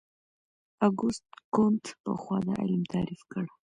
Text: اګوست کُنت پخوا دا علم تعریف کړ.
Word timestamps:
اګوست 0.85 1.25
کُنت 1.53 1.85
پخوا 2.03 2.37
دا 2.45 2.53
علم 2.63 2.83
تعریف 2.93 3.21
کړ. 3.31 3.45